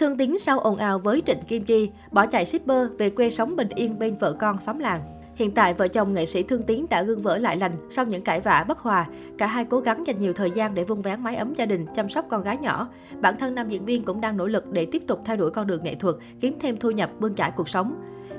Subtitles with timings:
[0.00, 3.56] Thương Tín sau ồn ào với Trịnh Kim Chi, bỏ chạy shipper về quê sống
[3.56, 5.02] bình yên bên vợ con xóm làng.
[5.34, 8.22] Hiện tại, vợ chồng nghệ sĩ Thương Tiến đã gương vỡ lại lành sau những
[8.22, 9.06] cãi vã bất hòa.
[9.38, 11.86] Cả hai cố gắng dành nhiều thời gian để vun vén mái ấm gia đình,
[11.94, 12.88] chăm sóc con gái nhỏ.
[13.20, 15.66] Bản thân nam diễn viên cũng đang nỗ lực để tiếp tục theo đuổi con
[15.66, 17.94] đường nghệ thuật, kiếm thêm thu nhập, bươn chải cuộc sống.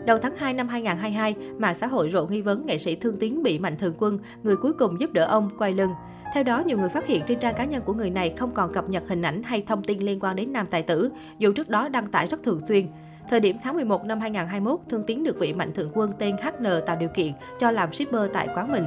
[0.05, 3.43] Đầu tháng 2 năm 2022, mạng xã hội rộ nghi vấn nghệ sĩ Thương Tiến
[3.43, 5.91] bị Mạnh Thường Quân, người cuối cùng giúp đỡ ông, quay lưng.
[6.33, 8.73] Theo đó, nhiều người phát hiện trên trang cá nhân của người này không còn
[8.73, 11.09] cập nhật hình ảnh hay thông tin liên quan đến nam tài tử,
[11.39, 12.87] dù trước đó đăng tải rất thường xuyên.
[13.29, 16.65] Thời điểm tháng 11 năm 2021, Thương Tiến được vị mạnh thượng quân tên HN
[16.85, 18.85] tạo điều kiện cho làm shipper tại quán mình.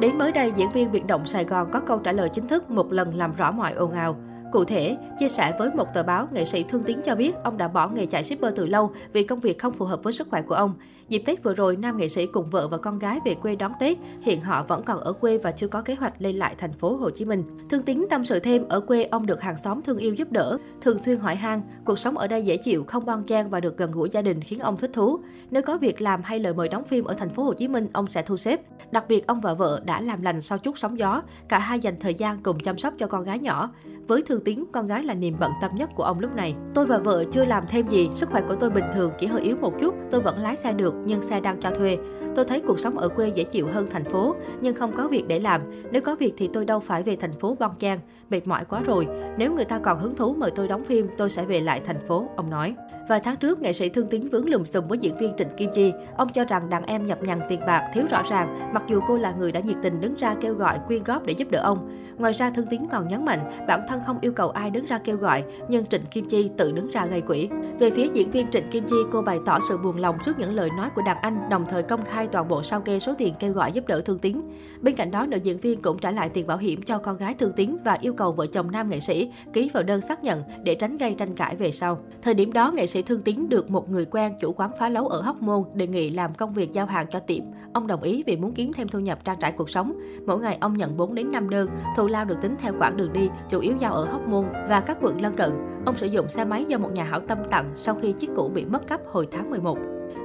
[0.00, 2.70] Đến mới đây, diễn viên biệt động Sài Gòn có câu trả lời chính thức
[2.70, 4.16] một lần làm rõ mọi ồn ào.
[4.52, 7.56] Cụ thể, chia sẻ với một tờ báo, nghệ sĩ Thương Tiến cho biết ông
[7.56, 10.28] đã bỏ nghề chạy shipper từ lâu vì công việc không phù hợp với sức
[10.30, 10.74] khỏe của ông.
[11.08, 13.72] Dịp Tết vừa rồi, nam nghệ sĩ cùng vợ và con gái về quê đón
[13.80, 13.98] Tết.
[14.20, 16.96] Hiện họ vẫn còn ở quê và chưa có kế hoạch lên lại thành phố
[16.96, 17.44] Hồ Chí Minh.
[17.70, 20.58] Thương Tiến tâm sự thêm, ở quê ông được hàng xóm thương yêu giúp đỡ,
[20.80, 23.76] thường xuyên hỏi han, cuộc sống ở đây dễ chịu, không bon chen và được
[23.76, 25.18] gần gũi gia đình khiến ông thích thú.
[25.50, 27.88] Nếu có việc làm hay lời mời đóng phim ở thành phố Hồ Chí Minh,
[27.92, 28.60] ông sẽ thu xếp.
[28.90, 31.94] Đặc biệt ông và vợ đã làm lành sau chút sóng gió, cả hai dành
[32.00, 33.70] thời gian cùng chăm sóc cho con gái nhỏ.
[34.08, 36.54] Với Thương tín con gái là niềm bận tâm nhất của ông lúc này.
[36.74, 39.42] Tôi và vợ chưa làm thêm gì, sức khỏe của tôi bình thường, chỉ hơi
[39.42, 41.98] yếu một chút, tôi vẫn lái xe được nhưng xe đang cho thuê.
[42.36, 45.24] Tôi thấy cuộc sống ở quê dễ chịu hơn thành phố, nhưng không có việc
[45.28, 45.60] để làm.
[45.90, 47.98] Nếu có việc thì tôi đâu phải về thành phố bon chen,
[48.30, 49.08] mệt mỏi quá rồi.
[49.38, 52.06] Nếu người ta còn hứng thú mời tôi đóng phim, tôi sẽ về lại thành
[52.06, 52.74] phố, ông nói.
[53.08, 55.70] Vài tháng trước, nghệ sĩ Thương Tín vướng lùm xùm với diễn viên Trịnh Kim
[55.74, 55.92] Chi.
[56.16, 59.16] Ông cho rằng đàn em nhập nhằn tiền bạc, thiếu rõ ràng, mặc dù cô
[59.16, 61.90] là người đã nhiệt tình đứng ra kêu gọi quyên góp để giúp đỡ ông.
[62.18, 64.98] Ngoài ra, Thương Tín còn nhấn mạnh bản thân không yêu cầu ai đứng ra
[64.98, 67.48] kêu gọi, nhưng Trịnh Kim Chi tự đứng ra gây quỹ.
[67.78, 70.54] Về phía diễn viên Trịnh Kim Chi, cô bày tỏ sự buồn lòng trước những
[70.54, 73.34] lời nói của đàn anh, đồng thời công khai toàn bộ sao kê số tiền
[73.40, 74.40] kêu gọi giúp đỡ Thương Tín.
[74.80, 77.34] Bên cạnh đó, nữ diễn viên cũng trả lại tiền bảo hiểm cho con gái
[77.34, 80.42] Thương Tín và yêu cầu vợ chồng nam nghệ sĩ ký vào đơn xác nhận
[80.62, 81.98] để tránh gây tranh cãi về sau.
[82.22, 85.08] Thời điểm đó, nghệ sĩ Thương Tín được một người quen chủ quán phá lấu
[85.08, 87.44] ở Hóc Môn đề nghị làm công việc giao hàng cho tiệm.
[87.72, 90.00] Ông đồng ý vì muốn kiếm thêm thu nhập trang trải cuộc sống.
[90.26, 93.12] Mỗi ngày ông nhận 4 đến 5 đơn, thù lao được tính theo quãng đường
[93.12, 95.50] đi, chủ yếu giao ở Hóc Môn và các quận lân cận.
[95.86, 98.50] Ông sử dụng xe máy do một nhà hảo tâm tặng sau khi chiếc cũ
[98.54, 99.78] bị mất cắp hồi tháng 11.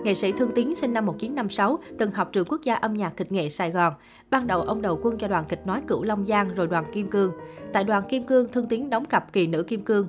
[0.03, 3.31] Nghệ sĩ Thương Tiến sinh năm 1956, từng học trường quốc gia âm nhạc kịch
[3.31, 3.94] nghệ Sài Gòn.
[4.29, 7.09] Ban đầu ông đầu quân cho đoàn kịch nói Cửu Long Giang rồi đoàn Kim
[7.09, 7.31] Cương.
[7.73, 10.07] Tại đoàn Kim Cương, Thương Tiến đóng cặp kỳ nữ Kim Cương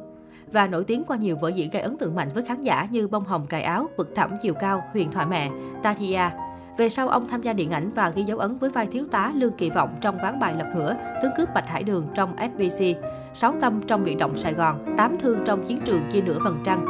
[0.52, 3.08] và nổi tiếng qua nhiều vở diễn gây ấn tượng mạnh với khán giả như
[3.08, 5.50] Bông Hồng Cài Áo, Vực Thẳm Chiều Cao, Huyền Thoại Mẹ,
[5.82, 6.30] Tatia.
[6.78, 9.32] Về sau, ông tham gia điện ảnh và ghi dấu ấn với vai thiếu tá
[9.34, 12.94] Lương Kỳ Vọng trong ván bài lật ngửa, tướng cướp Bạch Hải Đường trong FBC,
[13.36, 16.58] Sáu Tâm trong Biệt động Sài Gòn, Tám Thương trong Chiến trường chia nửa vầng
[16.64, 16.84] trăng.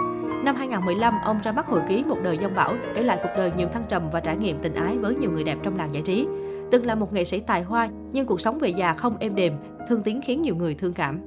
[0.45, 3.53] Năm 2015, ông ra mắt hồi ký Một đời dông bão, kể lại cuộc đời
[3.57, 6.03] nhiều thăng trầm và trải nghiệm tình ái với nhiều người đẹp trong làng giải
[6.03, 6.27] trí.
[6.71, 9.53] Từng là một nghệ sĩ tài hoa, nhưng cuộc sống về già không êm đềm,
[9.89, 11.21] thương tiếng khiến nhiều người thương cảm.